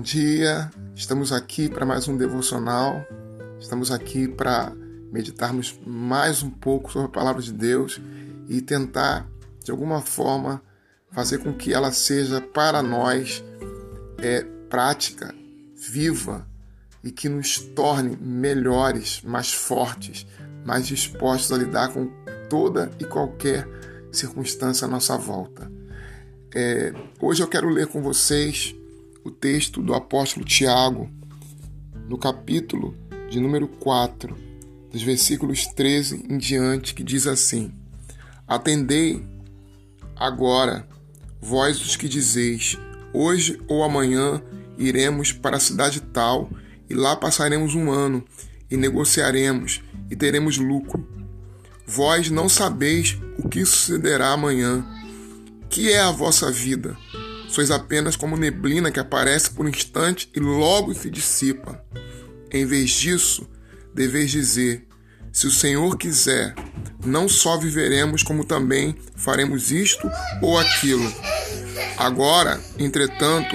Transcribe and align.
dia. 0.00 0.70
Estamos 0.94 1.32
aqui 1.32 1.68
para 1.68 1.84
mais 1.84 2.06
um 2.06 2.16
devocional. 2.16 3.04
Estamos 3.58 3.90
aqui 3.90 4.28
para 4.28 4.72
meditarmos 5.10 5.76
mais 5.84 6.40
um 6.40 6.50
pouco 6.50 6.92
sobre 6.92 7.08
a 7.08 7.10
palavra 7.10 7.42
de 7.42 7.52
Deus 7.52 8.00
e 8.48 8.60
tentar, 8.60 9.28
de 9.64 9.72
alguma 9.72 10.00
forma, 10.00 10.62
fazer 11.10 11.38
com 11.38 11.52
que 11.52 11.74
ela 11.74 11.90
seja 11.90 12.40
para 12.40 12.80
nós 12.80 13.42
é, 14.18 14.42
prática, 14.70 15.34
viva 15.74 16.46
e 17.02 17.10
que 17.10 17.28
nos 17.28 17.58
torne 17.58 18.16
melhores, 18.16 19.20
mais 19.22 19.52
fortes, 19.52 20.24
mais 20.64 20.86
dispostos 20.86 21.50
a 21.50 21.58
lidar 21.58 21.92
com 21.92 22.08
toda 22.48 22.88
e 23.00 23.04
qualquer 23.04 23.66
circunstância 24.12 24.86
à 24.86 24.88
nossa 24.88 25.18
volta. 25.18 25.70
É, 26.54 26.92
hoje 27.20 27.42
eu 27.42 27.48
quero 27.48 27.68
ler 27.68 27.88
com 27.88 28.00
vocês 28.00 28.76
o 29.24 29.30
texto 29.30 29.82
do 29.82 29.94
apóstolo 29.94 30.44
Tiago, 30.44 31.10
no 32.08 32.18
capítulo 32.18 32.96
de 33.30 33.40
número 33.40 33.68
4, 33.68 34.36
dos 34.90 35.02
versículos 35.02 35.66
13 35.66 36.26
em 36.28 36.38
diante, 36.38 36.94
que 36.94 37.02
diz 37.02 37.26
assim: 37.26 37.72
Atendei 38.46 39.24
agora, 40.16 40.86
vós 41.40 41.80
os 41.80 41.96
que 41.96 42.08
dizeis, 42.08 42.78
hoje 43.12 43.60
ou 43.68 43.82
amanhã 43.82 44.42
iremos 44.76 45.32
para 45.32 45.56
a 45.56 45.60
cidade 45.60 46.00
tal, 46.00 46.50
e 46.88 46.94
lá 46.94 47.16
passaremos 47.16 47.74
um 47.74 47.90
ano, 47.90 48.24
e 48.70 48.76
negociaremos, 48.76 49.82
e 50.10 50.16
teremos 50.16 50.58
lucro. 50.58 51.06
Vós 51.86 52.30
não 52.30 52.48
sabeis 52.48 53.18
o 53.38 53.48
que 53.48 53.64
sucederá 53.64 54.32
amanhã 54.32 54.86
que 55.72 55.90
é 55.90 56.00
a 56.00 56.10
vossa 56.10 56.50
vida? 56.50 56.98
Sois 57.52 57.70
apenas 57.70 58.16
como 58.16 58.34
neblina 58.34 58.90
que 58.90 58.98
aparece 58.98 59.50
por 59.50 59.66
um 59.66 59.68
instante 59.68 60.26
e 60.34 60.40
logo 60.40 60.94
se 60.94 61.10
dissipa. 61.10 61.84
Em 62.50 62.64
vez 62.64 62.90
disso, 62.92 63.46
deveis 63.94 64.30
dizer: 64.30 64.88
se 65.30 65.46
o 65.46 65.50
Senhor 65.50 65.98
quiser, 65.98 66.54
não 67.04 67.28
só 67.28 67.58
viveremos, 67.58 68.22
como 68.22 68.42
também 68.42 68.96
faremos 69.14 69.70
isto 69.70 70.10
ou 70.40 70.58
aquilo. 70.58 71.12
Agora, 71.98 72.58
entretanto, 72.78 73.54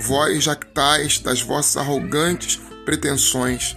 vós 0.00 0.42
jactais 0.42 1.20
das 1.20 1.40
vossas 1.40 1.76
arrogantes 1.76 2.60
pretensões. 2.84 3.76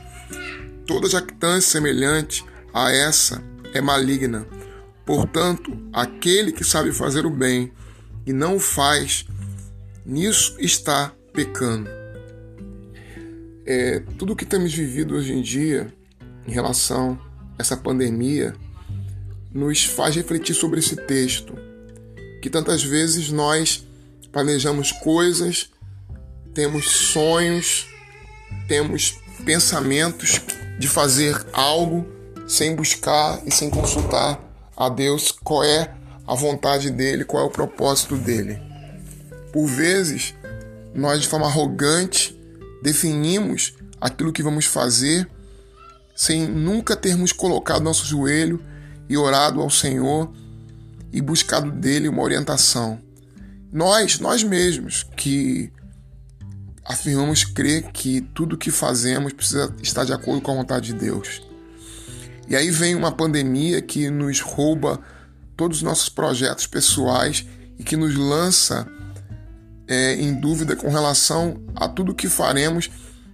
Toda 0.88 1.08
jactância 1.08 1.73
semelhante 1.73 2.44
a 2.73 2.92
essa 2.92 3.40
é 3.72 3.80
maligna. 3.80 4.47
Portanto, 5.06 5.78
aquele 5.94 6.52
que 6.52 6.64
sabe 6.64 6.92
fazer 6.92 7.23
o 7.23 7.30
bem 7.30 7.72
e 8.25 8.34
não 8.34 8.56
o 8.56 8.59
faz, 8.59 9.28
nisso 10.09 10.55
está 10.59 11.13
pecando. 11.31 11.88
É, 13.65 13.99
tudo 14.17 14.35
que 14.35 14.45
temos 14.45 14.73
vivido 14.73 15.13
hoje 15.13 15.33
em 15.33 15.41
dia 15.43 15.93
em 16.47 16.51
relação 16.51 17.19
a 17.57 17.61
essa 17.61 17.77
pandemia 17.77 18.55
nos 19.53 19.85
faz 19.85 20.16
refletir 20.16 20.55
sobre 20.55 20.79
esse 20.79 20.95
texto, 20.95 21.53
que 22.41 22.49
tantas 22.49 22.83
vezes 22.83 23.29
nós 23.29 23.85
planejamos 24.31 24.91
coisas, 24.91 25.69
temos 26.55 26.89
sonhos, 26.89 27.88
temos 28.67 29.19
pensamentos 29.45 30.41
de 30.79 30.88
fazer 30.88 31.39
algo 31.53 32.07
sem 32.47 32.75
buscar 32.75 33.39
e 33.45 33.53
sem 33.53 33.69
consultar 33.69 34.41
a 34.75 34.89
Deus 34.89 35.31
qual 35.31 35.63
é 35.63 35.94
a 36.25 36.33
vontade 36.33 36.89
dele, 36.89 37.25
qual 37.25 37.44
é 37.44 37.45
o 37.45 37.51
propósito 37.51 38.16
dele. 38.16 38.69
Por 39.52 39.66
vezes, 39.67 40.33
nós 40.94 41.22
de 41.22 41.28
forma 41.28 41.46
arrogante 41.46 42.40
definimos 42.81 43.73
aquilo 44.00 44.31
que 44.31 44.44
vamos 44.44 44.66
fazer 44.66 45.29
sem 46.16 46.47
nunca 46.47 46.96
termos 46.96 47.31
colocado 47.31 47.84
nosso 47.84 48.06
joelho 48.06 48.62
e 49.07 49.18
orado 49.18 49.62
ao 49.62 49.69
Senhor 49.69 50.31
e 51.12 51.22
buscado 51.22 51.72
dele 51.72 52.09
uma 52.09 52.22
orientação. 52.22 53.01
Nós, 53.72 54.19
nós 54.19 54.44
mesmos 54.44 55.03
que 55.16 55.72
afirmamos 56.84 57.44
crer 57.44 57.91
que 57.91 58.22
tudo 58.34 58.57
que 58.57 58.72
fazemos 58.72 59.31
precisa 59.31 59.73
estar 59.81 60.03
de 60.03 60.12
acordo 60.12 60.41
com 60.41 60.52
a 60.52 60.56
vontade 60.56 60.88
de 60.88 60.94
Deus. 60.94 61.41
E 62.47 62.56
aí 62.56 62.72
vem 62.72 62.96
uma 62.96 63.12
pandemia 63.12 63.81
que 63.81 64.09
nos 64.09 64.41
rouba 64.41 65.00
todos 65.56 65.78
os 65.78 65.84
nossos 65.84 66.09
projetos 66.09 66.66
pessoais 66.66 67.46
e 67.78 67.84
que 67.84 67.96
nos 67.96 68.16
lança 68.16 68.88
é, 69.89 70.13
em 70.13 70.39
dúvida 70.39 70.75
com 70.75 70.88
relação 70.89 71.59
a 71.75 71.89
tudo 71.89 72.13
que 72.13 72.29
faremos 72.29 72.91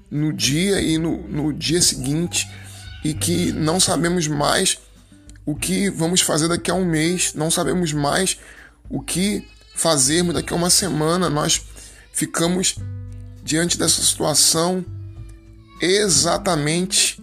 no 0.09 0.31
dia 0.31 0.79
e 0.79 0.97
no, 0.97 1.27
no 1.27 1.53
dia 1.53 1.81
seguinte 1.81 2.49
e 3.03 3.13
que 3.13 3.51
não 3.51 3.77
sabemos 3.77 4.25
mais 4.27 4.79
o 5.45 5.53
que 5.53 5.89
vamos 5.89 6.21
fazer 6.21 6.47
daqui 6.47 6.71
a 6.71 6.73
um 6.73 6.85
mês, 6.85 7.33
não 7.35 7.51
sabemos 7.51 7.91
mais 7.91 8.39
o 8.89 9.01
que 9.01 9.45
fazermos 9.75 10.33
daqui 10.33 10.53
a 10.53 10.55
uma 10.55 10.69
semana. 10.69 11.29
Nós 11.29 11.61
ficamos 12.13 12.77
diante 13.43 13.77
dessa 13.77 14.01
situação 14.01 14.83
exatamente 15.81 17.21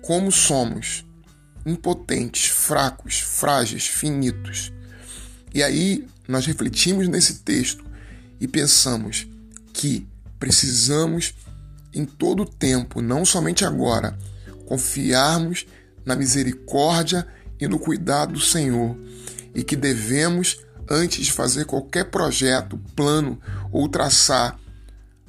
como 0.00 0.30
somos 0.30 1.04
impotentes, 1.66 2.46
fracos, 2.46 3.18
frágeis, 3.18 3.88
finitos. 3.88 4.72
E 5.52 5.64
aí 5.64 6.06
nós 6.28 6.46
refletimos 6.46 7.08
nesse 7.08 7.40
texto 7.40 7.85
e 8.40 8.46
pensamos 8.46 9.26
que 9.72 10.06
precisamos 10.38 11.34
em 11.92 12.04
todo 12.04 12.42
o 12.42 12.46
tempo, 12.46 13.00
não 13.00 13.24
somente 13.24 13.64
agora, 13.64 14.18
confiarmos 14.66 15.66
na 16.04 16.14
misericórdia 16.14 17.26
e 17.58 17.66
no 17.66 17.78
cuidado 17.78 18.34
do 18.34 18.40
Senhor 18.40 18.96
e 19.54 19.64
que 19.64 19.74
devemos, 19.74 20.58
antes 20.88 21.24
de 21.24 21.32
fazer 21.32 21.64
qualquer 21.64 22.04
projeto, 22.04 22.78
plano 22.94 23.40
ou 23.72 23.88
traçar 23.88 24.58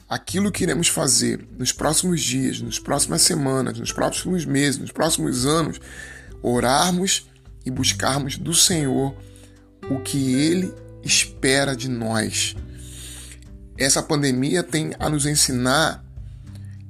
aquilo 0.09 0.51
que 0.51 0.63
iremos 0.63 0.87
fazer 0.87 1.47
nos 1.57 1.71
próximos 1.71 2.21
dias, 2.21 2.61
nas 2.61 2.79
próximas 2.79 3.21
semanas, 3.21 3.79
nos 3.79 3.91
próximos 3.91 4.45
meses, 4.45 4.79
nos 4.79 4.91
próximos 4.91 5.45
anos, 5.45 5.79
orarmos 6.41 7.29
e 7.65 7.71
buscarmos 7.71 8.37
do 8.37 8.53
Senhor 8.53 9.15
o 9.89 9.99
que 9.99 10.33
Ele 10.35 10.73
espera 11.03 11.75
de 11.75 11.89
nós. 11.89 12.55
Essa 13.77 14.01
pandemia 14.01 14.63
tem 14.63 14.91
a 14.97 15.07
nos 15.07 15.25
ensinar 15.25 16.03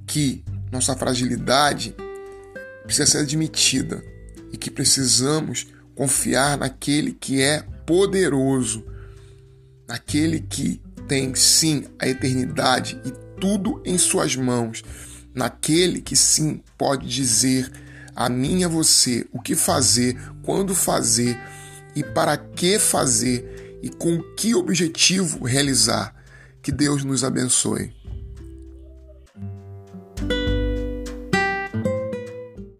que 0.05 0.43
nossa 0.71 0.95
fragilidade 0.95 1.93
precisa 2.85 3.05
ser 3.05 3.17
admitida 3.19 4.01
e 4.53 4.57
que 4.57 4.71
precisamos 4.71 5.67
confiar 5.93 6.57
naquele 6.57 7.11
que 7.11 7.41
é 7.41 7.61
poderoso, 7.85 8.85
naquele 9.85 10.39
que 10.39 10.81
tem 11.07 11.35
sim 11.35 11.85
a 11.99 12.07
eternidade 12.07 12.99
e 13.03 13.11
tudo 13.39 13.81
em 13.85 13.97
suas 13.97 14.35
mãos, 14.35 14.81
naquele 15.33 16.01
que 16.01 16.15
sim 16.15 16.63
pode 16.77 17.07
dizer 17.07 17.69
a 18.15 18.29
mim 18.29 18.61
e 18.61 18.63
a 18.63 18.67
você 18.67 19.27
o 19.33 19.41
que 19.41 19.55
fazer, 19.55 20.17
quando 20.41 20.73
fazer 20.73 21.37
e 21.93 22.01
para 22.01 22.37
que 22.37 22.79
fazer 22.79 23.79
e 23.83 23.89
com 23.89 24.21
que 24.35 24.55
objetivo 24.55 25.45
realizar. 25.45 26.15
Que 26.61 26.71
Deus 26.71 27.03
nos 27.03 27.23
abençoe. 27.23 27.93